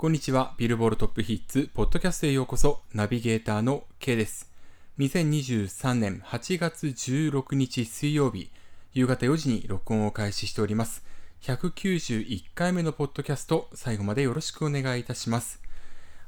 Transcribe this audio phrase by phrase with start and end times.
[0.00, 0.54] こんにちは。
[0.56, 2.80] ビルボールトップヒッツ、ポッドキャストへようこそ。
[2.94, 4.50] ナビゲーターの K です。
[4.98, 8.50] 2023年8月16日水曜日、
[8.94, 11.04] 夕方4時に録音を開始しております。
[11.42, 15.60] 191回目のポッドキャスト、最後までよろしくお願いいたします。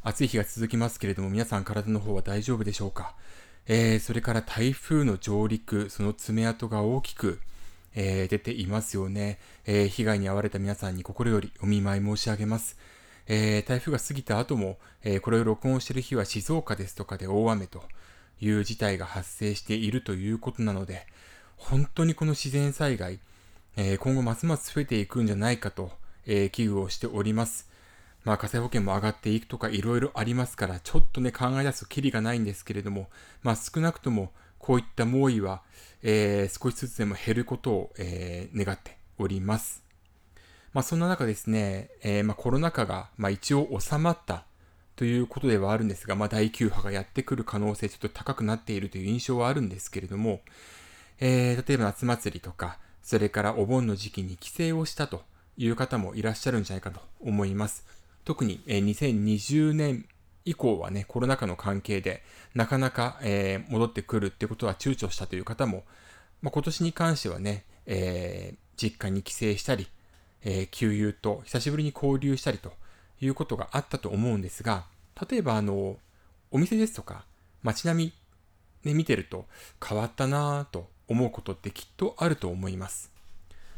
[0.03, 3.15] 暑い日が続きますけれども、皆さん体の方は大丈夫でしょうか？
[3.69, 7.41] えー、それから台風の上陸、その爪痕が大きく、
[7.95, 12.77] えー、出ていますよね、えー、被害に遭われた皆さんに心よりお見舞い申し上げます。
[13.27, 17.83] えー、台風が過ぎた後も、えー、これを録音している日は静岡ですとかで大雨と
[18.41, 21.07] いう事態が発生しているということなので、
[21.57, 23.21] 本当にこの自然災害、
[23.77, 25.91] えー、今後ますます増えていくんじゃないかと、
[26.27, 27.69] え危惧をしております。
[28.25, 33.09] まあ、火災保険も上がっていくとかいろいろありますから、ちょっとね、考え出すときりがないんですけれども、
[33.43, 35.63] まあ、少なくともこういった猛威は、
[36.03, 39.83] え、少しずつでも減ることを、え、願っております。
[40.73, 44.45] まあ、そんな中ですね、えー、まあ、コロナ禍が、まあ、一応収まった
[44.97, 50.41] ということではあるんですが、まあ、第9波がやってくる可能性ちょっと高くなっているという印象はあるんですけれども、
[51.21, 55.23] えー、例えば夏祭りとか、それからお盆の時期に帰省をしたと
[55.57, 57.85] いう方もいらっしゃるんじゃないかと思います。
[58.25, 60.07] 特に、えー、2020年
[60.45, 62.23] 以降はね、コロナ禍の関係で、
[62.55, 65.85] なかなか、えー、戻ってくるってことは躊躇したという方も、
[66.41, 69.89] まあ、今年に関してはね、えー、実家に帰省したり、
[70.45, 72.73] えー、旧友と久しぶりに交流したりと
[73.21, 74.85] いうことがあったと思うんですが、
[75.31, 75.97] 例えばあの、
[76.51, 77.25] お店ですとか、
[77.63, 78.13] 街並
[78.85, 79.47] み、ね、見てると
[79.85, 83.13] 変わったなぁと思うことってきっとあると思います。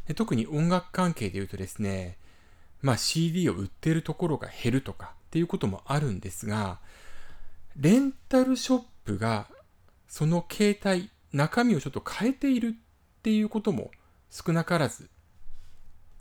[0.07, 2.17] で特に音楽関係で言うとですね、
[2.81, 6.79] まあ CD を売ってるところが減るとかっていうこともあるんですが、
[7.75, 9.47] レンタルショップが
[10.07, 13.91] その携帯、中身をちょっと変えているっていうことも
[14.29, 15.09] 少なからず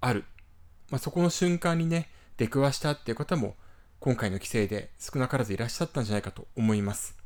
[0.00, 0.24] ある
[0.94, 3.56] まあ、そこの瞬間にね、出くわしたっていう方も、
[3.98, 7.16] 今回の規制で少なからずいらっしゃったんじゃないかと思います。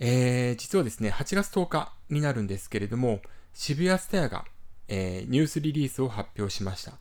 [0.00, 3.20] えー、実はですね、8月10日になるんですけれども、
[3.52, 4.46] 渋谷スタヤが、
[4.88, 6.94] えー、ニュースリリースを発表しました。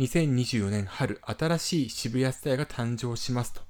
[0.00, 3.60] 2024年春、新しい渋谷スタヤが誕生しますと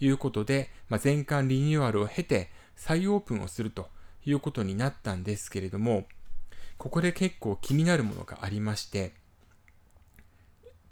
[0.00, 3.90] いうことで、まあ、全館リニューアルを経て再オープンをすると
[4.26, 6.08] いうことになったんですけれども、
[6.78, 9.22] ここで結構気になるものがありまして、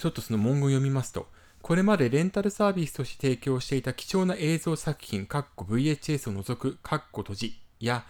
[0.02, 1.28] ちょっとその文言を読みますと、
[1.60, 8.04] これまでレンタルサービスとして提供していた貴重な映像作品、VHS を除く、閉じや、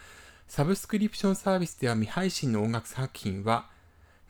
[0.49, 3.69] サブスクリプションサービスでは未配信の音楽作品は、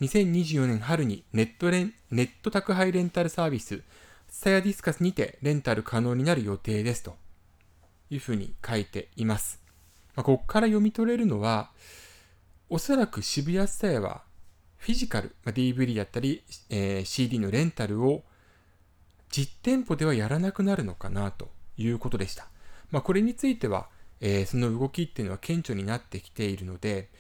[0.01, 3.85] 2024年春にネットレンネット宅配レンタルサービス、
[4.29, 7.15] スタヤディスカスにてレンタル可能になる予定ですと
[8.11, 9.61] いうふうに書いています。
[10.17, 11.71] まあ、ここから読み取れるのは、
[12.69, 14.23] おそらく渋谷スタヤは
[14.83, 18.25] フィジカル、まあ、DVD だったり、えー、CD のレンタルを
[19.31, 22.49] 実店舗ではやらなくなるのかなということでした。
[22.91, 23.87] まあ、これについては、
[24.21, 27.11] えー、その動きっていうのは顕著になってきているので、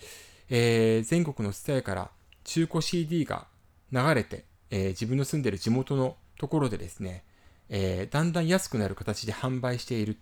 [0.51, 2.11] えー、全国のスタイから
[2.43, 3.47] 中古 CD が
[3.93, 7.22] 流れて、えー、自分の住んでる地元のところでですね、
[7.69, 10.19] えー、だんだん安くなる形で販売している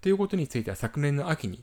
[0.00, 1.62] ということについては昨年の秋に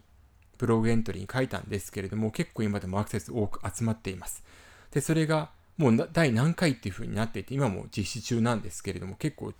[0.57, 4.45] ブログエントリーに書いたんですけれども結構今でもアクセス多く集まっています。
[4.91, 9.53] で、それがもう第何回っていう風になっていて、今も実施中なんですけれども、結構、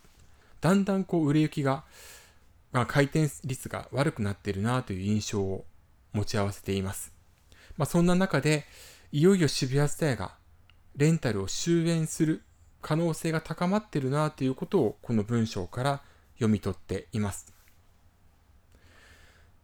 [0.62, 1.84] だんだんこう売れ行きが、
[2.72, 5.66] まあ、回転率が悪くなってるなという印象を
[6.14, 7.14] 持ち合わせています。
[7.78, 8.66] まあ、そんな中で、
[9.12, 10.36] いよいよ渋谷スタイが
[10.96, 12.44] レンタルを終焉する
[12.82, 16.02] 可能性が高まってるなということをこの文章から
[16.36, 17.54] 読み取っています。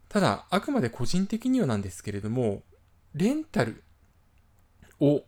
[0.08, 2.62] ただ、あくまで個人的にはなんですけれども、
[3.14, 3.82] レンタル
[5.00, 5.22] を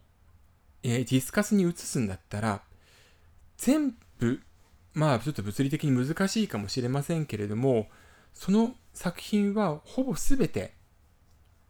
[0.90, 2.62] えー、ディスカスに移すんだったら、
[3.58, 4.40] 全部、
[4.94, 7.88] まあちょっと物理的に難しいかもしれませんけれども、
[8.32, 10.74] その作品はほぼ全て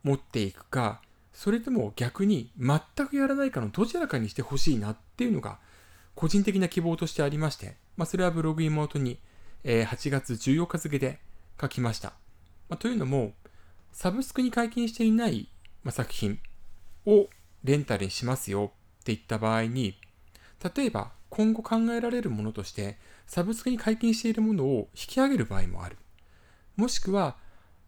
[0.05, 1.03] 持っていくか、
[1.33, 5.59] それとも逆に全くやらないかのどちらかにしてほしいなっていうのが
[6.15, 9.19] 個人的な希望としてありまして、まあ、それはブログ妹に、
[9.65, 11.21] えー、8月14日付で
[11.61, 12.13] 書きました。
[12.69, 13.35] まあ、というのも、
[13.93, 15.49] サブスクに解禁していない、
[15.85, 16.41] まあ、作品
[17.07, 17.29] を
[17.65, 18.73] レンタルにしますよ
[19.09, 19.95] っていった場合に、
[20.77, 25.97] 例えば今後考えられるものとして、サブスクに解禁しているものを引き上げる場合もある。
[26.77, 27.37] もしくは、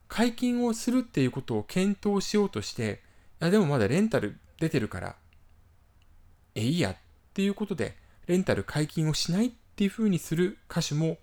[0.08, 3.02] 解禁をするっていうことを検討しようとして、
[3.43, 5.17] いやでもまだレンタル出てるから、
[6.55, 6.96] え、いいやっ
[7.34, 7.96] ていうことで、
[8.26, 11.19] レンタル解禁をしないっていうふうにする歌手も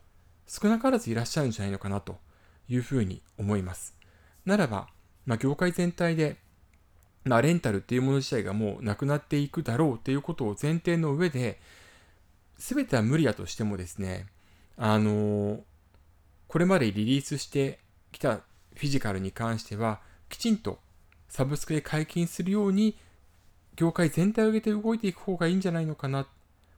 [0.46, 2.20] 少なからずいらっしゃるんじゃないのかなと
[2.70, 3.96] いうふうに思います。
[4.46, 4.90] ならば、
[5.26, 6.38] まあ、業界全体で
[7.28, 11.60] まあ、レンタルっていうもの自体がもうなくなっていくだろうっていうことを前提の上で、
[12.58, 14.28] 全ては無理だとしてもですね、
[14.78, 15.60] あの
[16.48, 17.80] これまでリリースして
[18.12, 20.80] きたフィジカルに関しては、きちんと
[21.30, 22.98] サブスクで解禁するように、
[23.76, 26.28] 業界全体を上げて動いていく方がいいんじゃないのかな。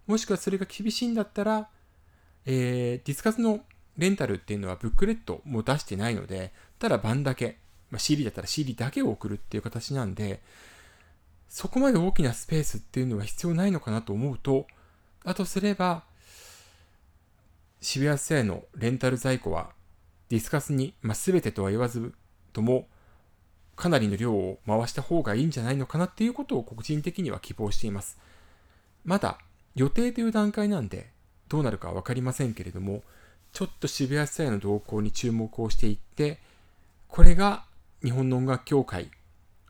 [0.07, 1.69] もしくはそれが厳しいんだったら、
[2.45, 3.61] えー、ディスカスの
[3.97, 7.59] レンタルっていうのはブックレットも出してないので、ただ版だけ、
[7.91, 10.41] まあ、CD だったら CD だけを送るっていう形なんで、
[11.49, 14.67] そこまで大きなスペースっていうのは必要ないのかなと思うと、
[15.23, 16.03] あとすれば、
[17.81, 19.71] 渋谷スのレンタル在庫は
[20.29, 22.13] ディスカスに、まあ、全てとは言わず
[22.53, 22.87] とも、
[23.75, 28.17] かなりの量を回した方がいいんじゃないのかなっていうことを個人的には希望しています。
[29.05, 29.39] まだ
[29.73, 31.09] 予定という段階なんで
[31.47, 33.01] どうなるかわかりませんけれども、
[33.53, 36.39] ちょっと渋谷スタイの動向に注目をしていって、
[37.07, 37.63] これが
[38.03, 39.11] 日本の音楽協会、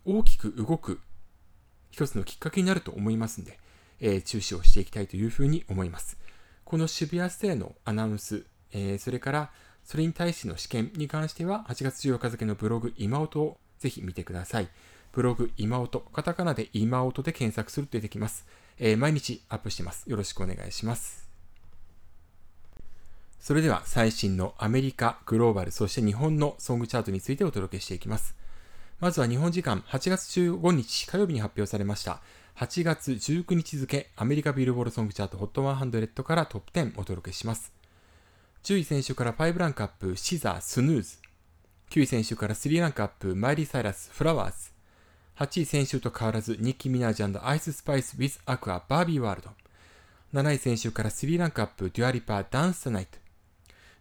[0.06, 1.00] 大きく動く
[1.90, 3.60] 一つのきっかけになると思いますんで、
[4.00, 6.18] えー、注視をしていきたいというふうに思います。
[6.64, 9.52] この渋谷ステイのアナウンス、えー、それから
[9.84, 14.70] それに対しての試験に関しては、8月14日付のブログ今音をぜひ見てください。
[15.12, 18.46] ブログ今音、カタカナで今音で検索すると出てきます。
[18.78, 20.08] えー、毎日アップしてます。
[20.08, 21.29] よろしくお願いします。
[23.40, 28.36] それでは最新のアメリカ、グローバル、そして日本のソングチャートについてお届けしていきます。
[29.00, 32.22] まずは日本時間8月15日火曜日に発表されました。
[32.58, 37.72] 8月19日付アメリカビルボードソングチャート HOT100 からトップ10お届けします。
[38.64, 41.18] 10位先週から5ランクアップシザ Snooze。
[41.92, 44.72] 9位先週から3ランクアップマイリー・サイラス Flowers。
[45.38, 49.52] 8位先週と変わらずニッキー・ミナージアイス・スパイス・ウィズ・アクア・バービー・ワールド。
[50.34, 53.19] 7位先週から3ランクアップデュア・リパ・Dance the Night。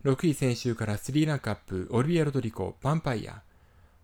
[0.09, 3.43] 6位先週から3ランクアップオリビア・ロドリゴ・Vampire。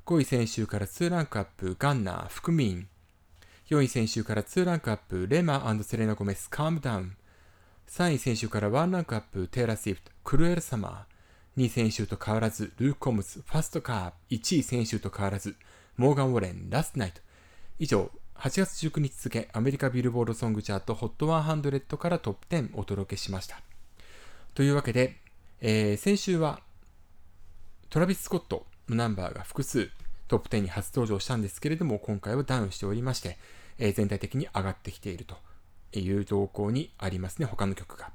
[0.04, 2.88] 5位先週から2ランクアップガンナ・fukumean。
[3.70, 7.16] 4位先週から2ランクアップレマセレナ・ゴメス・ Calm Down。
[7.88, 11.62] 3位先週から1ランクアップテイラー・スイフト・ Cruel Summer。
[11.62, 14.36] 2位先週と変わらずルーク・コムズ・ Fast Car。
[14.36, 15.56] 1位先週と変わらず
[15.96, 17.22] モーガン・ウォレン・ Last Night。
[17.78, 23.62] 以上、8月19日付アメリカビルボードソングチャート HOT100 からトップ10お届けしました。
[24.52, 25.23] というわけで、
[25.60, 26.60] えー、先週は
[27.90, 29.90] トラビス・スコットのナンバーが複数
[30.28, 33.38] トップ10に初登場したんですけれども、今回はダウンしておりまして、
[33.78, 35.36] えー、全体的に上がってきていると
[35.98, 38.10] いう動向にありますね、他の曲が。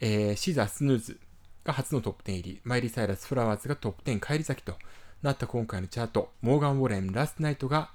[0.00, 1.20] えー、シザー・スヌーズ
[1.64, 4.74] が初のトップ10入り、マイリー・サイラス・フラワーズがトップ10返り咲きと
[5.22, 7.90] なった今回のチャート、モーガン・ウォレン・ Last Night が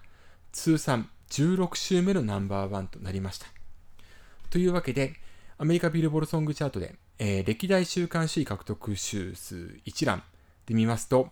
[0.51, 3.47] 通算16週目のナンバーワンとなりました。
[4.51, 5.15] というわけで、
[5.57, 10.23] アメリカビルボードソングチャートで、えー、歴代週間首位獲得週数一覧
[10.65, 11.29] で見ますと、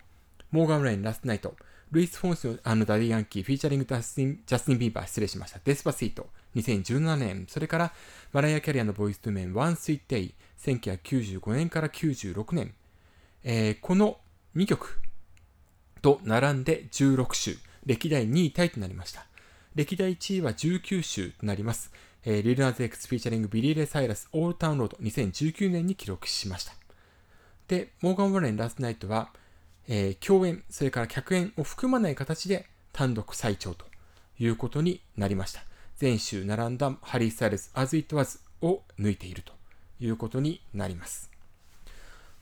[0.50, 1.56] モーガン・ウォレン、 Last Night、
[1.90, 5.60] ルイス・フォンシ、ダディー・ヤンキー、フィーチャリングジャスティン・ジャスティンビーバー、失礼しました。
[5.62, 7.92] Despacito、2017年、それから
[8.32, 12.74] マライア・キャリーのボーイズ・トゥ・メン、 One Sweet Day、1995年から96年、
[13.42, 14.18] えー、この
[14.56, 15.00] 2曲
[16.00, 19.26] と並んで16週、歴代2位タイとなりました。
[19.74, 21.92] 歴代1位は19週となります。
[22.26, 26.72] えー、リル・ナズ・エックス・フィーチャリング・ビリー・レイ・サイラス・ Old Town Road 2019年に記録しました。
[27.68, 29.30] で、モーガン・ウォレン・ Last Night は、
[29.88, 33.84] えー、共演、それから客演を含まない形で単独最長と
[34.38, 35.64] いうことになりました。
[36.00, 39.52] 前週並んだハリー・スタイルズ、As It Was を抜いていると
[40.00, 41.30] いうことになります。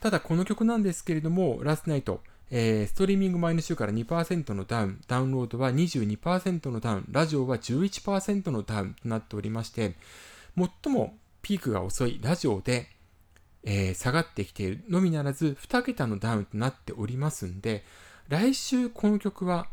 [0.01, 2.21] ただこの曲なんですけれども、ラスナイト、
[2.55, 9.97] えー、ストリーミング前の週から2%のダウン、ダウンロードは22%のダウン、ラジオは11%のダウンとなっておりまして、
[10.55, 12.21] 最もピークが遅い。
[12.23, 12.89] ラジオで、
[13.65, 17.85] えー、下がってきているのみならず、2桁のダウンとなっておりますんで、
[18.29, 19.69] 来週この曲は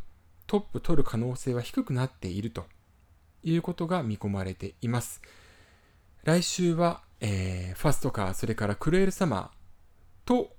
[0.47, 2.65] トップ取る可能性は低くなっていると。
[3.43, 5.21] いうことが見込まれています。
[6.23, 10.51] 来週は、えー、ファストカー、それからクルエルサマーと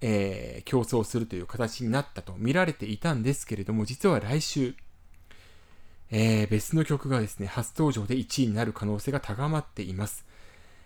[0.00, 4.74] えー、競争するという形になったと見られていたんですけれども、実は来週、
[6.10, 10.24] えー、別の曲がですね、初登場で1位になる可能性が高まっています。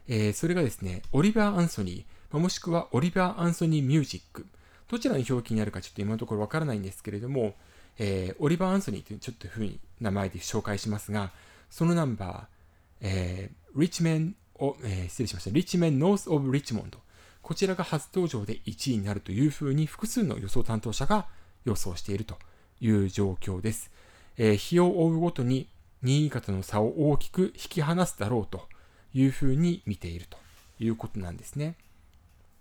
[0.09, 4.47] えー、それがですね、オリバー・アンソニー、もしくはオリバー・アンソニー・ミュージック。
[4.89, 7.55] どちらの表記になるかちょっと今のところわからないんですけれども、
[7.99, 11.33] えー、オリバー・アンソニーというちょっとふうに名前で紹介しますが、
[11.69, 12.47] そのナンバー、
[13.03, 15.51] えー、リッチメン、えー、失礼しました。
[15.51, 16.99] リッチメン・ノース・オブ・リッチモンド。
[17.43, 21.27] こちらが初登場で1位になるというふうに複数の予想担当者が
[21.65, 22.37] 予想していると
[22.81, 23.91] いう状況です。
[24.37, 25.69] えー、日を追うごとに
[26.05, 28.69] 2位以下との差を大きく引き離すだろうと
[29.13, 30.39] いうふうに見ていると
[30.79, 31.77] いうことなんですね。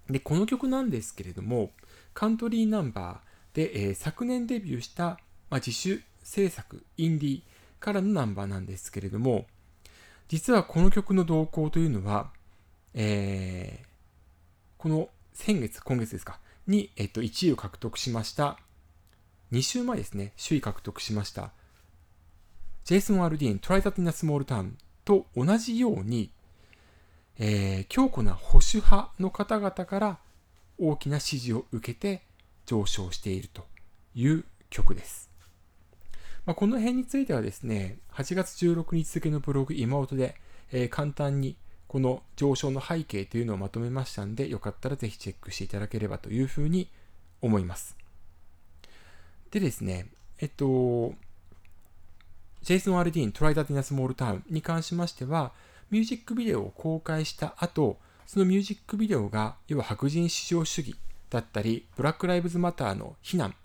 [0.09, 1.71] で、この曲なんですけれども、
[2.13, 5.17] カントリーナンバーで、えー、昨年デビューした、ま
[5.51, 7.41] あ、自主制作、インディー
[7.79, 9.45] からのナンバーなんですけれども、
[10.27, 12.31] 実はこの曲の動向というのは、
[12.93, 13.87] えー、
[14.77, 18.59] この先月、今月ですか、に、えっと、1位を獲得しました、
[19.51, 21.51] 2週前ですね、首位獲得しました、
[22.83, 26.29] ジェイソン・アルディーン、トライザティナ・スモールタウンと同じように、
[27.39, 30.19] えー、強固な保守派の方々から
[30.77, 32.21] 大きな支持を受けて
[32.67, 33.65] 上昇していると
[34.13, 35.31] いう曲です。
[36.45, 40.35] まあ、この辺についてはですね、8月16日付のブログ今音で、
[40.71, 41.57] えー、簡単に
[41.87, 46.89] この上昇の背景というのをまとめましたんで、よかったらぜひチェックしていただければというふうに
[47.41, 47.95] 思います。
[49.51, 50.07] でですね、
[50.39, 51.13] えっと、
[52.61, 55.53] ジェイソン・アルディーン、トライダティナ・スモールタウンに関しましては、
[55.89, 60.95] ミュージックビデオを公開した後、そのミュージックビデオが、要は白人至上主義
[61.29, 63.55] だったり、ブラック・ライブズ・マターの非難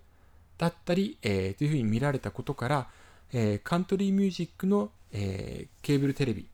[0.57, 2.87] だったり、えー、というふうに見られたことから、
[3.33, 6.47] えー、カントリーミュージックの、えー、ケーブルテレビ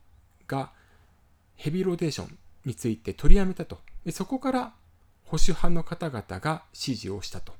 [0.48, 0.72] が
[1.60, 3.80] ヘビーローテーションについて取りやめたと。
[4.06, 4.74] でそこから
[5.26, 7.54] 保守派の方々が支持をしたと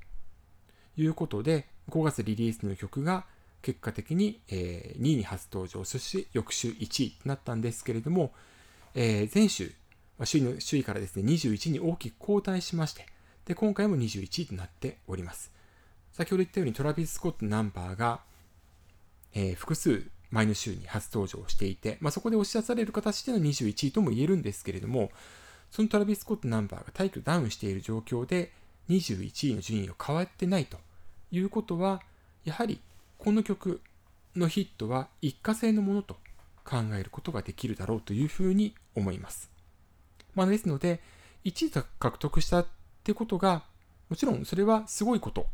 [0.96, 3.26] いうことで、5月リリースの曲が
[3.62, 8.34] 結果的に、え、2位に初登場、そして翌週1位となったんですけれども、
[8.96, 9.74] え、前週、
[10.18, 13.06] 首位の首位からですね、21に大きく後退しまして、
[13.46, 15.52] で、今回も21位となっております。
[16.14, 18.22] 先ほど言ったようにトラビス・スコットナンバーが、
[19.34, 25.12] えー、複数前の週に初登場していて、まあ、そこで押し出される形での21位とも言えるんですけれども、
[25.72, 28.52] そのトラビス・コットナンバーが大気をダウンしている状況で
[28.90, 30.78] 21位の順位を変わってないと
[31.32, 32.02] いうことは、
[32.44, 32.80] やはり
[33.18, 33.82] この曲
[34.36, 36.16] のヒットは一過性のものと
[36.64, 39.50] 考えることができるだろうというふうに思います。
[40.36, 41.02] まあ、ですので、
[41.46, 42.68] 1位獲得したっ
[43.04, 43.64] てことが、
[44.10, 45.48] もちろんそれはすごいこと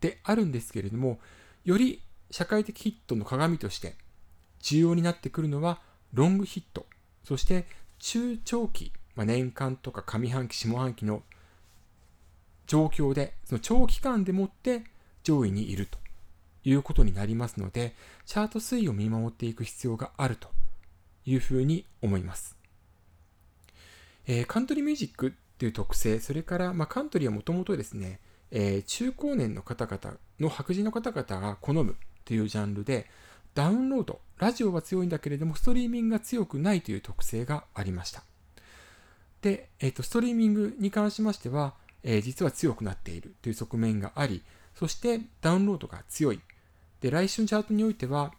[0.00, 1.18] であるんですけれども、
[1.64, 3.94] より社会的ヒットの鏡として
[4.62, 5.80] 重要になってくるのは
[6.14, 6.86] ロングヒット、
[7.24, 7.66] そして
[7.98, 11.22] 中長期、まあ、年間とか上半期、下半期の
[12.66, 14.84] 状況で、その長期間でもって
[15.22, 15.98] 上位にいると。
[16.64, 17.92] いうことになりますので、
[18.24, 20.48] チャート推移を見守っていく必要があると。
[21.24, 22.56] いうふうに思います。
[24.26, 33.08] えー、カントリーミュージックっていう特性、それから、まあ、カントリーはもともとですね、えー、中高年の方々の白人の方々が好むというジャンルで、
[33.54, 38.22] ダウンロード、ラジオは強いんだけれども、ストリーミングが強くないという特性がありました。
[39.42, 44.42] で、えーと、ストリーミングに関しましては、えー、実は強くなっているという側面があり、
[44.74, 46.40] そしてダウンロードが強い
[47.02, 48.32] で、来週のチャートにおいては、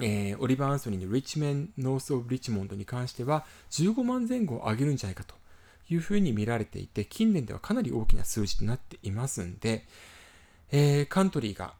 [0.00, 5.34] えー、オリバー・アンソニーのリッチメン・ノース・オブ・リッチモンドに関しては15万前後を上げるんじゃないかと
[5.90, 9.84] いうふうに見られていて、近年ではかなり大きな数字となっていますんで、
[10.70, 11.74] えー、カントリーが、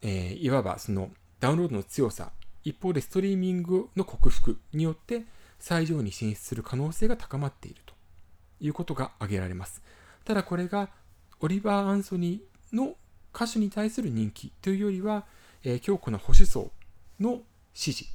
[0.00, 2.32] えー、いわばそのダウンロードの強さ、
[2.64, 5.24] 一方でストリーミングの克服によって
[5.58, 7.94] 最上位に進出する可能性が高まっていると
[8.60, 9.82] いうことが挙げられます。
[10.24, 10.88] ただこれが
[11.40, 12.96] オリバー・アンソニーの
[13.34, 15.26] 歌手に対する人気というよりは、
[15.62, 16.70] えー、強固な保守層
[17.20, 17.42] の
[17.74, 18.06] 支持、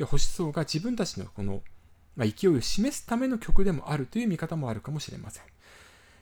[0.00, 1.62] 保守層が自分たちのこの、
[2.14, 5.44] まあ、勢いを示すための曲でもあるという見方もあるかもしれません。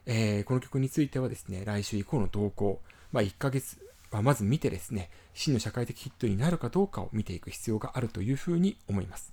[0.06, 2.80] えー、この曲についてはですね、来週以降の動向、
[3.10, 3.78] まあ、1ヶ月
[4.14, 9.32] はまず見てですね、真の社会的ヒットになるかどうかを見ていく必要があるというふうに思います。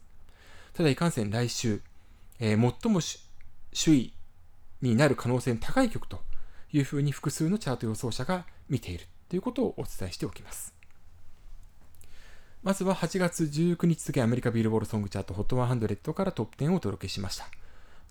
[0.73, 1.81] ただいかんせん来週、
[2.39, 2.99] えー、最も
[3.73, 4.13] 首位
[4.81, 6.21] になる可能性の高い曲と
[6.73, 10.73] いうふうに複数のチャート予想者が見ているということをお伝えしておきます。
[12.63, 17.47] まずは8月19日付アメリカビルボールソングチャート HOT100 からトップ10をお届けしました。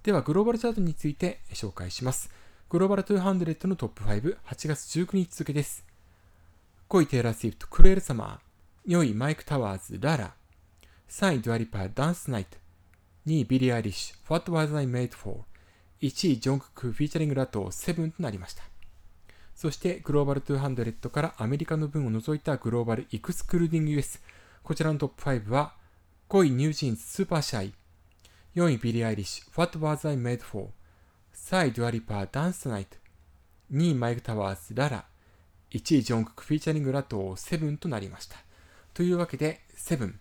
[0.02, 2.30] ではグローバルチャートについて紹介します。
[2.68, 5.89] グローバル200のトップ5、8月19日付です。
[6.90, 8.92] 5位テイラー・スイフト、 Cruel Summer。
[8.92, 10.34] 4位マイク・タワーズ、ララ。
[11.08, 12.58] 3位デュア・リパ、Dance the Night。
[13.28, 18.64] 2位ビリー・アイリッシュ、What Was I Made For?1 位ジョンククフィーチャリングラトー、7となりました。
[19.54, 24.20] そしてグローバル200からアメリカの分を除いたグローバルエクスクルーディング US。
[24.64, 25.74] こちらのトップ5は
[26.28, 27.74] 5位ニュージーンズ Super Shy。
[28.56, 32.96] 4位ビリー・アイリッシュ What Was I Made For?3 位デュア・リパ Dance the Night。
[33.72, 35.04] 2位マイク・タワーズララ。
[35.70, 38.36] 1位ジョンククフィーチャリングラトー7となりました。
[38.92, 40.14] というわけで7。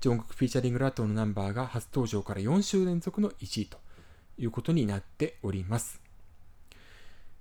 [0.00, 3.78] ジョンククフィーチャリングラトーのナンバーが初登場から4週連続の1位と
[4.38, 6.00] いうことになっております。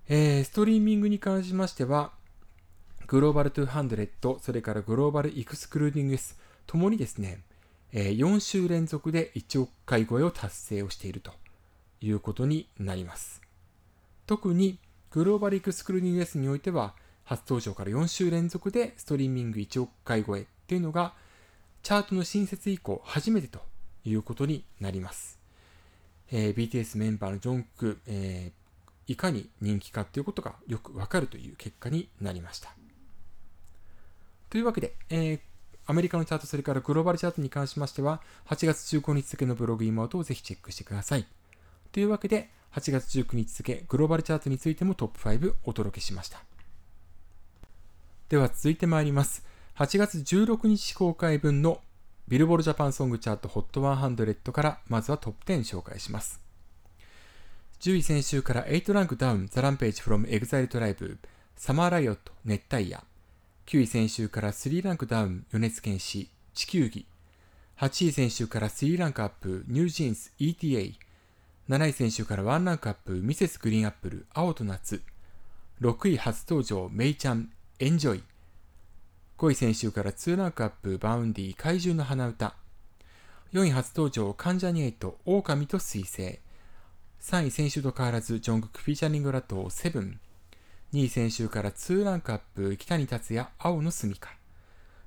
[0.10, 2.12] えー、ストリーミングに関しましては、
[3.08, 7.42] グローバル200、それからグローバルエクスクルーディング S ともにですね、
[7.94, 11.32] えー、4週連続で1億回超えを達成をしていると
[12.02, 13.42] いうことになります。
[14.26, 14.80] 特に
[15.12, 21.14] グローバルエクスクルーディング S においては、初登場から4週連続でストリーミング1億回超えっていうのが、
[21.82, 23.60] チャートの新設以降初めてと
[24.06, 25.40] いうことになります。
[26.32, 28.64] えー、BTS メンバーのジョンク、えー
[29.08, 32.74] いかに人気かということがよくわかるという結果になりました。
[34.50, 35.40] というわけで、えー、
[35.88, 41.26] アメリカのチャート、それからグローバルチャートに関しましては、8月15日付のブログ妹をぜひチェックしてください。
[41.92, 46.53] というわけで、8月19日付グローバルチャートについてもトップ5お届けしました。
[48.30, 49.46] では続いてまいります。
[49.78, 51.82] 8月16日公開分の
[52.28, 56.42] ビルボードジャパンソングチャート HOT100 からまずはトップ10紹介します。
[57.82, 61.18] 10位先週から8ランクダウンザランページフロムエグザイルトライブ
[61.58, 63.04] Summer Riot 熱帯夜
[63.66, 67.06] 9位先週から3ランクダウン米津玄師地球儀
[67.78, 70.94] 8位先週から3ランクアップニュージーンズ ETA
[71.68, 75.02] 7位先週から1ランクアップミセスグリーンアップル青と夏
[75.82, 77.50] 6位初登場メイちゃん
[77.84, 78.24] エンジョイ
[79.38, 82.56] 5位先週から2ランクアップバウンディ怪獣の花歌。
[83.52, 86.40] 4位初登場関ジャニエイト狼と彗星。
[87.20, 90.16] 3位先週と変わらずジョングクフィーチャリングラトー7
[90.94, 94.30] 2位先週から2ランクアップ北に達也青の住か。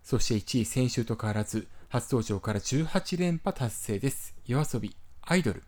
[0.02, 4.34] そして1位先週と変わらず初登場から18連覇達成です。
[4.46, 5.62] 夜遊びアイドル。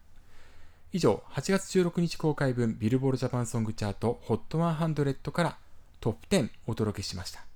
[0.92, 5.58] 以上8月16日公開分ビルボールジャパンソングチャート HOT100 から
[6.00, 7.48] トップ10お届けしました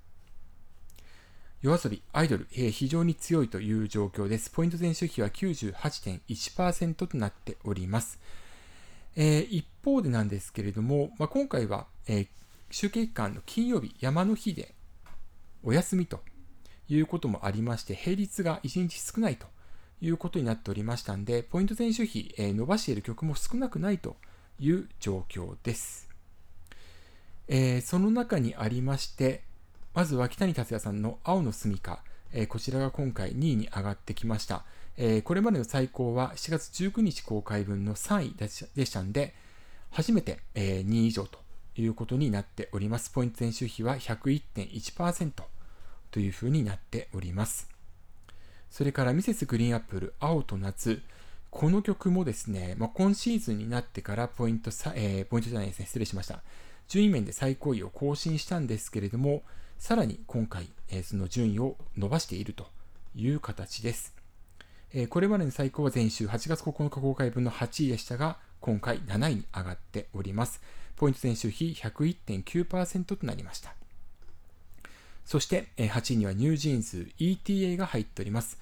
[1.63, 4.49] 夜遊び、アイドル、えー、非常に強いという状況です。
[4.49, 8.19] ポイント前週比は98.1%となっております。
[9.15, 12.27] えー、一方でなんですけれども、まあ、今回は、えー、
[12.69, 14.75] 集計期間の金曜日、山の日で
[15.63, 16.19] お休みと
[16.89, 19.47] いうこともありまして、平日が1日少ないと
[20.01, 24.17] いうことになっておりましたんで、ポイント前週比、えー、伸ばしている曲も少なくないと
[24.59, 26.12] いう状況です。
[27.47, 29.43] えー、その中にありまして、
[29.93, 31.99] まずは北谷達也さんの青の住みか、
[32.31, 34.63] えー、こちらが今回2位に上がってきました。
[34.97, 38.35] えー、これまでの最高は7月19日公開分の3位
[38.75, 39.33] でしたんで、
[39.91, 41.39] 初めて、えー、2位以上と
[41.75, 43.09] いうことになっております。
[43.09, 45.31] ポイント前週比は101.1%
[46.11, 47.69] というふうになっております。
[48.69, 51.01] それからミセスグリーンアップル青と夏。
[51.51, 56.41] この曲もですね、まあ、今シーズンになってからポイント、えー、ポイントじゃないですね、失礼しました。
[56.87, 59.43] 順位面で最高位を更新したんですけれども、
[59.77, 62.67] さらに今回、え、その順位を伸ばしていると
[63.15, 64.13] いう形です。
[64.93, 70.61] えこれまでの最高は前週8月9日公開分の8位でしたが、今回7位に上がっております。
[70.95, 73.73] ポイント前週比101.9%となりました。
[75.25, 78.59] そして、え8位にはニュージーンズ ETA が入っております。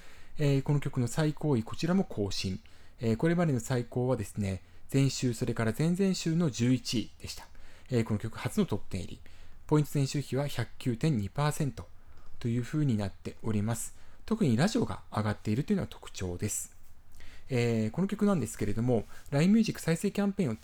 [0.63, 2.59] この曲の最高位、こちらも更新。
[3.17, 7.50] これまでの最高はですね、前週、それから前々週の11位でした。
[7.91, 9.19] えこの曲初のトップ10入り。
[9.67, 11.83] ポイント前週比は109.2%
[12.39, 13.95] という風になっております。
[14.25, 16.73] 特にラジオが上がっているというのは特徴です。
[17.49, 20.55] えー、この曲なんですけれども、LINE Music 再生キャンペーンを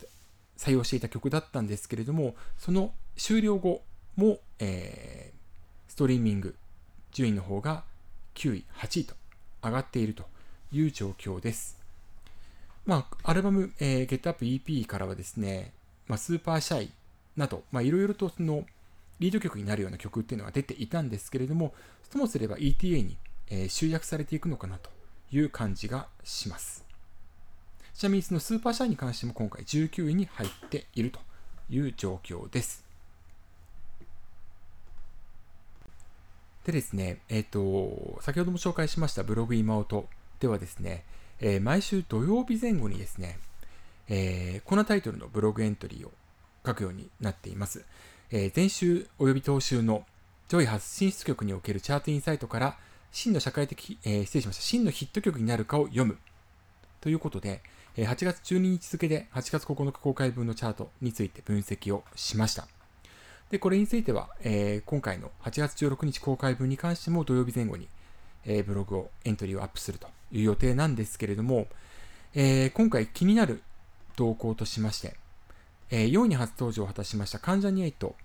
[0.58, 3.82] 採用していた曲だったんですけれども、その終了後
[4.16, 6.56] も、えー、ストリーミング
[7.12, 7.84] 順位の方が
[8.36, 9.16] 9位、8位と
[9.62, 10.24] 上がっていると
[10.72, 11.78] いう状況です。
[12.86, 15.74] まあ、アルバム、えー、Get Up EP からはですね、
[16.08, 16.92] まあ、スーパーシャイ
[17.38, 18.66] など、いろいろとその
[19.20, 21.74] リード曲になるような曲っていうのが出ていたんですけれども、
[22.12, 23.18] ともすれば ETA に
[23.50, 24.90] えー、集約されていくのかなと
[25.32, 26.86] いう感じがします。
[27.94, 31.20] ちなみにそのスーパーシャイに関しても今回19位に入っていると
[31.70, 32.86] いう状況です。
[36.66, 40.08] でですね、えっ、ー、と、先ほども紹介しましたブログ今音
[40.40, 41.06] ではですね、
[41.40, 43.40] えー、毎週土曜日前後にですね、
[44.10, 46.12] えー、このタイトルのブログエントリーを
[46.68, 47.86] 書くようになっています。
[48.32, 50.06] えー、前週及び当週の
[50.50, 52.78] 上位発信出曲におけるチャートインサイトから
[53.12, 56.18] 真の社会的、えー、失礼しました、真のヒット曲になるかを読む。
[57.00, 57.62] ということで、
[57.96, 62.68] え8月12日付で8月9日公開分のチャートについて分析をしました。
[63.50, 67.88] で、これについては、えー、今回の8月16日公開分に関しても土曜日前後に、
[68.46, 71.68] えー、ブログを、エントリーをアップするという予定なんですけれども、
[72.36, 73.64] えー、今回気になる
[74.16, 75.16] 動向としまして、
[75.90, 78.16] えー4位に初登場を果たしました関ジャニエイト、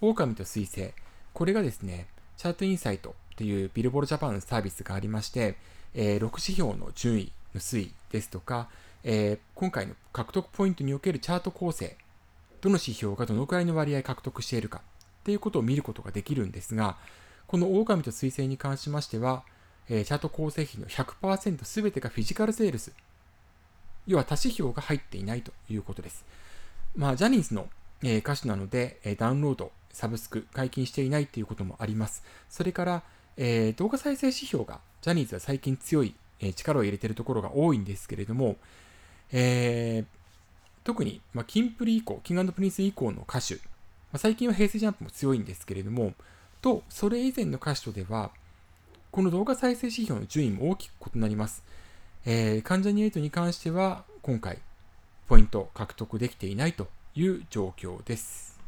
[0.00, 0.92] 狼と彗星、
[1.32, 5.56] これがですね、チャートインサイトっていうビルボールジャパンのサービスがありまして、
[5.94, 8.68] えー、6指標の順位の推移ですとか、
[9.04, 11.96] えー、今回の獲得ポイントにおけるチャート構成、
[12.60, 16.96] どの指標がどのくらいの割合獲得しているかっていうことを見ることができるんですが、
[17.46, 19.44] この狼と彗星に関しましては、
[19.88, 22.92] えー、チャート構成比の100%全てがフィジカルセールス、
[24.06, 26.24] 要は他指標が入っていないということです。
[26.96, 27.68] まあ、ジャニーズの、
[28.02, 32.22] えー、歌手なので、えー、ダウンロード、サブスク、解禁していないということもあります。
[32.48, 33.02] それから、
[33.36, 38.56] えー、動画再生指標がジャニーズは最近強い、えー、力を入れているところが多いんですけれども、
[39.32, 40.04] えー、
[40.84, 43.60] 特に、まあ、キンプリ以降、キングプリンス以降の歌手、ま
[44.12, 46.14] あ、最近は平成ジャンプも強いんですけれども、
[46.62, 48.30] と、それ以前の歌手とでは、
[49.10, 51.64] この動画再生指標の順位も大きく異なります。
[52.24, 54.58] えー、関ジャニ∞に関しては、今回、
[55.26, 58.60] ポイント獲得できていないという状況です。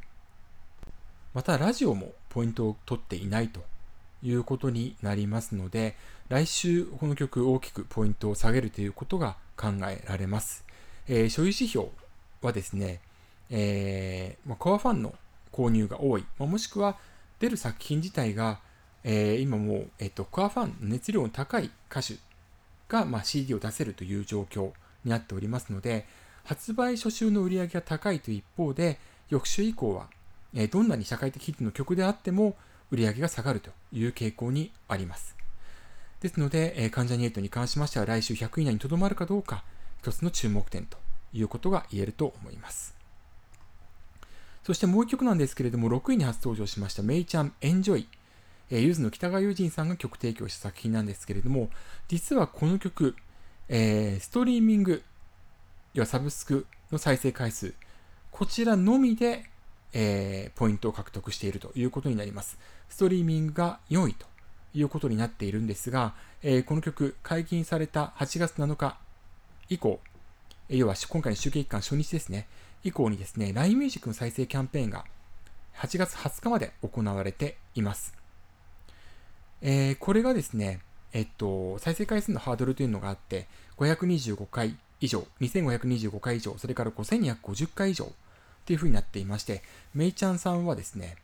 [1.35, 3.61] また、ラジオもポイントを取っていないと
[4.23, 5.97] いうことになりますので、
[6.29, 10.64] 来週この曲大きくポイントを下げるということが考えられます。
[11.09, 11.88] えー、所有指標
[12.42, 13.01] はですね、
[13.51, 15.14] えーまあ、コアファンの
[15.53, 16.97] 購入が多い、まあ、もしくは
[17.38, 18.61] 出る作品自体が、
[19.05, 22.14] えー、今もう、えーと、コアファンの熱量の高い歌手
[22.88, 24.73] が、まあ、CD を出せるという状況
[25.05, 26.07] になっておりますので、
[26.46, 30.09] 発売初週の売り上げが高いという一方で、翌週以降は、
[30.54, 32.56] え、どんなに社会的ヒットの曲であっても
[32.90, 35.37] 売り上げが下がるという傾向にあります。
[36.20, 39.64] ですので、え、関ジャニ∞に関しましては来週100位以内にとどまるかどうか、
[40.02, 40.96] 一つの注目点と
[41.32, 42.94] いうことが言えると思います。
[44.64, 48.09] そしてもう一曲なんですけれども、6位に初登場しました、メイちゃんエンジョイ。
[48.70, 51.70] えー、ゆずの北川悠仁さんが曲提供した作品なんですけれども、
[52.09, 53.16] 実はこの曲、
[53.68, 55.02] えー、ストリーミング、
[55.96, 57.72] 要はサブスクの再生回数、
[58.30, 59.44] こちらのみで、
[59.94, 62.59] えー、ポイントを獲得しているということになります。
[62.90, 64.26] ストリーミングが4位と
[64.74, 68.98] いうことになっているんですが、えー、この曲、解禁された8月7日
[69.70, 69.98] 以降、
[70.68, 72.46] 要は今回の集計期間初日ですね、
[72.85, 75.06] 以降にですね、LINE Music の再生キャンペーンが
[75.78, 78.14] 8月20日まで行われています。
[79.62, 80.80] えー、これがですね、
[81.14, 88.12] えっと、再生回数のハードルというのがあって、525回以上、2525回以上、それから5250回以上
[88.64, 89.62] というふうになっていまして、
[89.94, 91.16] めいちゃんさんはですね、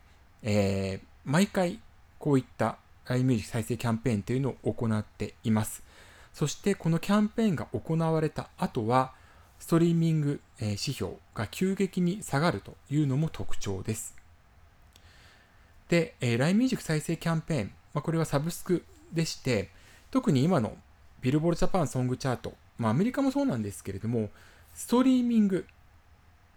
[0.42, 1.80] えー、毎回
[2.18, 5.82] こういった LINE Music 再生キャンペーンというのを行っています。
[6.32, 9.12] そしてこのキャンペーンが行われた後は、
[9.58, 14.14] ストリーミング指標が急激に下がるというのも特徴です。
[15.88, 19.70] で、LINE Music 再生キャンペーン、まあ、これはサブスクでして、
[20.10, 20.76] 特に今の
[21.20, 24.28] ビルボールジャパンソングチャート、まあ、アメリカもそうなんですけれども、
[24.74, 25.66] ストリーミング、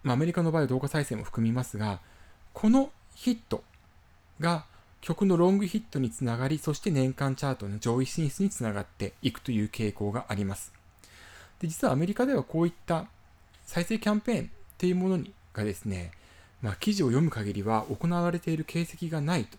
[0.01, 1.99] まあ、アメリカの場合は動画再生も含みますが、
[2.53, 3.63] このヒット
[4.39, 4.65] が
[5.01, 10.73] 曲のロングヒットにつながり、そして年間チャートの上位進出につながっていくという傾向があります。
[11.59, 13.05] で実はアメリカではこういった
[13.65, 16.11] 再生キャンペーンっていうものにがですね、
[16.61, 19.57] まあ、記事を読む限りは行われている形跡がないと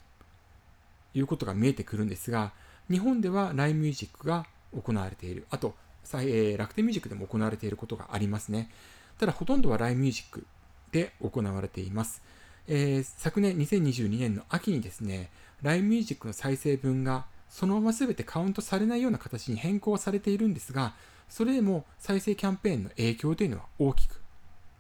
[1.15, 2.53] いうことが見えてくるんですが、
[2.91, 5.47] 日本では LINE Music が行われている。
[5.51, 5.75] あと、
[6.13, 8.71] 楽天ミュージックでも行われていることがありますね。
[9.19, 10.47] ただ、ほとんどは LINE Music
[10.93, 12.23] で行われています。
[12.69, 15.31] えー、昨年2022年の秋にですね、
[15.63, 20.95] LINE Music の再生分がそのまま全てカウントされないような形に変更されているんですが、
[21.29, 24.21] それでも再生キャンペーンの影響というのは大きく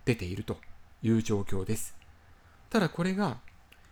[0.04, 0.58] 出ていると
[1.02, 1.96] いう状況です。
[2.70, 3.38] ただこれが、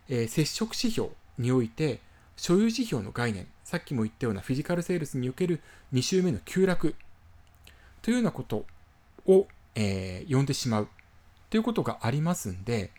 [0.09, 1.99] えー、接触指標において
[2.37, 5.61] 所有指標の概念、さっきも言ったようなフィジカルセールスにおける
[5.93, 6.95] 2週目の急落
[8.05, 8.65] というようなこと
[9.25, 10.87] を、えー、呼んでしまう
[11.49, 12.91] ということがありますんで、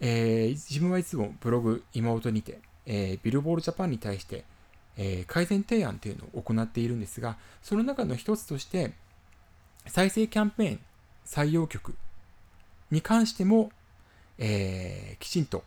[0.00, 4.44] えー、自分はいつもブログ妹にて、えー、ビルボールジャパンに対して
[4.98, 8.92] え、改善提案というのを行っているんですが、その中の一つとして、
[9.86, 10.80] 再生キャンペーン
[11.24, 11.94] 採用局
[12.90, 13.70] に関しても、
[14.38, 15.62] え、きちんと、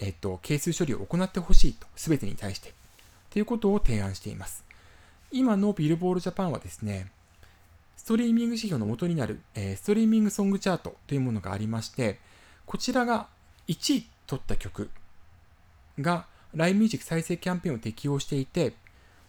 [0.00, 2.74] えっ、と、係数処理を行ってほしいと、すべてに対して、
[3.30, 4.64] ということを提案しています。
[5.30, 7.12] 今のビルボールジャパンはですね、
[8.02, 12.18] ストリーミング指標の元になる、え、ストリーミングソングチャートというものがありまして、
[12.66, 13.28] こちらが
[13.68, 14.90] 1位取った曲
[16.00, 18.74] が LINE Music 再生キャンペーンを適用していて、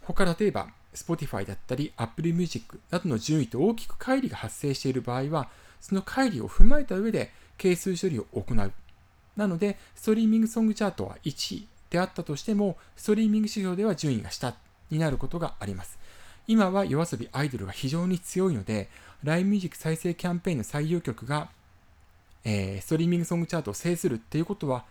[0.01, 8.71] 他例えば Spotify だったり Apple Music などの順位と大きく乖離が発生している場合は、その乖離を踏まえた上で係数処理を行う。
[9.37, 14.55] なので、ストリーミングソングチャートは1位であったとしても、ストリーミング指標では順位が下
[14.89, 15.99] になることがあります。
[16.47, 18.89] 今は yoasobi アイドルが非常に強いので、
[19.23, 21.49] LINE Music 再生キャンペーンの採用曲が、
[22.43, 24.83] えー、ストリーミングソングチャートを制するっていうことは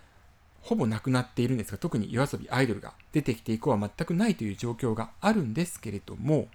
[0.62, 6.48] ほぼなくなっているんですが、特に yoasobi アイドルが出てきて以降は全くないという状況があるんですけれども、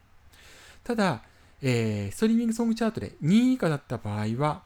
[0.83, 1.21] ただ、
[1.61, 4.63] えー、ストリーミングソングチャートで2位以下だった場合は、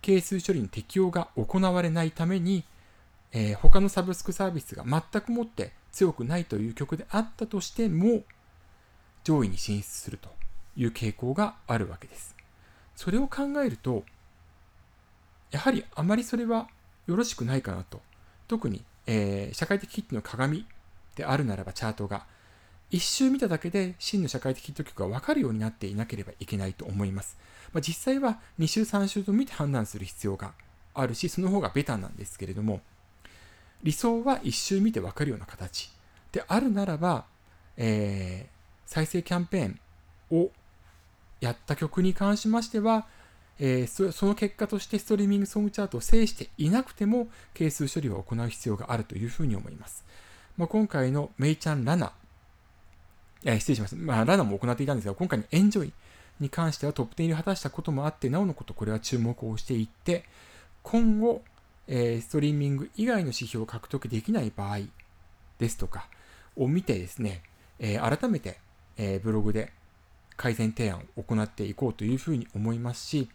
[0.00, 2.64] 係数処理の適用が行われないために、
[3.32, 8.22] えー、他のサブスクサービスが全くもって強くないという曲であったとしても、
[9.26, 10.28] 上位に進出すると
[10.76, 12.36] いう傾向があるわけです。
[12.94, 14.04] それを考えると、
[15.50, 16.68] やはりあまりそれは
[17.08, 18.00] よろしくないかなと
[18.46, 20.64] 特に、えー、社会的ヒットの鏡
[21.16, 22.24] であるならばチャートが、
[22.92, 27.36] 一周見ただけで真の社会的ヒット曲が分かるようになっていなければいけないと思います。
[27.72, 30.52] まあ、実際は2週3週と見て判断する必要が
[30.94, 32.80] あるし、その方がベタなんですけれども、
[33.82, 35.90] 理想は一周見て分かるような形
[36.30, 37.24] であるならば、
[37.76, 38.55] えー、
[38.86, 39.80] 再生キャンペーン
[40.30, 40.50] を
[41.40, 43.06] やった曲に関しましては、
[43.58, 50.04] えー、その結果としてストリーミングソングチャートを制していなくても係数処理を行う必要があるというふうに思います。
[50.56, 52.12] まあ、今回のメイちゃんラナ、
[53.44, 53.96] え、失礼します。
[53.96, 55.92] まあ、ラナも行っていたんですが、今回のエンジョイ
[56.40, 60.24] に関してはトップ10入り果たしたこともあって、なおのことこれは注目をしていって、
[60.82, 61.42] 今後、
[61.88, 64.80] え、ストリーミング以外の指標を獲得できない場合
[65.58, 66.08] ですとか
[66.56, 67.42] を見てですね、
[67.78, 68.58] え、改めて、
[68.96, 69.72] えー、ブログで
[70.36, 73.28] 改善提案を行っていこうというふうに思いますし、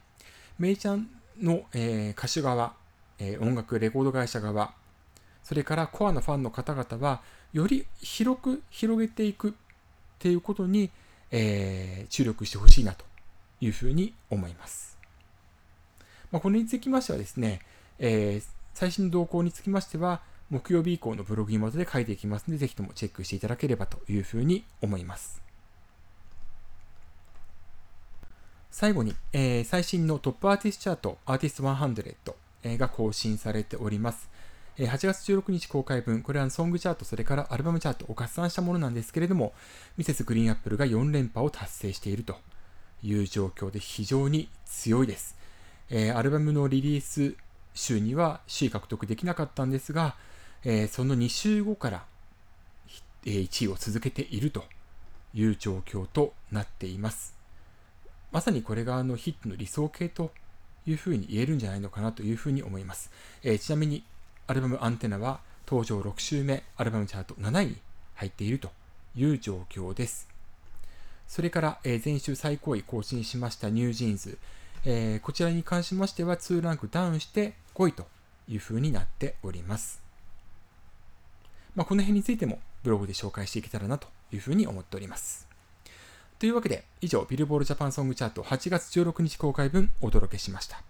[0.60, 2.74] メイちゃんの、えー、歌手側、
[3.20, 4.74] えー、音楽レコード会社側、
[5.44, 7.22] それからコアなファンの方々は、
[7.54, 9.54] より広く広げていくっ
[10.20, 10.92] ていうことに、
[11.32, 13.06] え、注力してほしいなと
[13.60, 14.98] いうふうに思います。
[16.32, 17.62] まあ、これにつきましてはですね、
[18.00, 18.42] え、
[18.74, 25.42] 最新動向につきましては、木曜日以降のブログにまとで書いていきますので、ぜひともチェックしていただければというふうに思います。
[28.72, 32.16] 最後に、えー、最新のトップアーティストチャート、アーティスト100、
[32.64, 34.30] えー、が更新されております。
[34.78, 39.54] えー、8月16日公開分、これはソングチャート、それからアルバムチャートを合算したものなんですけれども、
[39.98, 42.38] ミセスグリーンアップルが4連覇を達成していると
[43.04, 45.36] いう状況で非常に強いです。
[45.90, 47.36] えー、アルバムのリリース
[47.74, 50.16] 週には首位獲得できなかったんですが、
[50.64, 52.06] えー、その2週後から、
[53.26, 54.64] え、1位を続けていると
[55.34, 57.41] いう状況となっています。
[58.32, 60.32] まさにこれがあのヒットの理想形と
[60.86, 63.12] いうふうに言えるんじゃないのかなというふうに思います。
[63.44, 64.04] えー、ちなみに、
[64.48, 67.78] アルバムアンテナは登場6週目、アルバムチャート7位に
[68.16, 68.72] 入っていると
[69.16, 70.28] いう状況です。
[71.28, 74.38] それから、えー、前週最高位更新しましたニュージーンズ、
[74.84, 78.06] えー、こちらに関しましては2ランクダウンして5位と
[78.50, 80.02] いうふうになっております。
[81.76, 85.51] まあ、この辺についてもブログで紹介していけたらなというふうに思っております。
[86.42, 90.82] というわけで、以上、ビルボールジャパンソングチャート8月16日公開分お届けしました。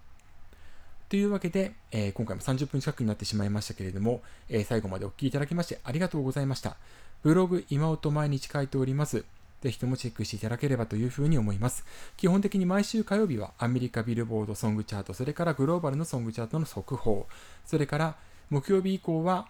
[1.10, 6.78] というわけで、えー、今回も30分近くになってしまいましたけれども、えー、最後までお聴きいただきましてありがとうございました。
[7.22, 9.26] ブログ、今音毎日書いております。
[9.60, 11.84] ぜひともチェックしていただければというふうに思います。
[12.16, 17.26] 基本的に毎週火曜日はアメリカビルボードソングチャート、それからグローバルのソングチャートの速報、
[17.66, 18.16] それから
[18.48, 19.48] 木曜日以降は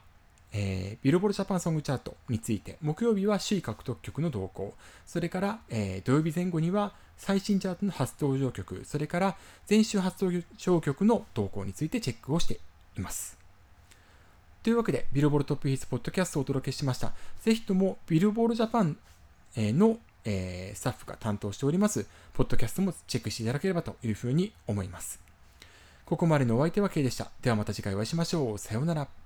[0.52, 4.74] えー、ビルボールジャパンソングチャートについて、木曜日は首位獲得曲の動向、
[5.06, 9.36] それから、えー、土曜日前後には最新チャートの初登場曲、それから
[9.68, 12.60] 前週初登場曲の動向についてチェックをして
[12.96, 13.38] います。
[14.62, 17.12] というわけで、ビルボールトップヒーツポッドキャストをお届けしました。
[17.40, 18.96] ぜひともビルボールジャパン
[19.56, 25.18] の、えー、スタッフが担当しております、ポッドキャストもチェックしていただければというふうに思います。
[26.04, 27.30] ここまでのお相手は K でした。
[27.40, 28.58] ではまた次回お会いしましょう。
[28.58, 29.21] さようなら。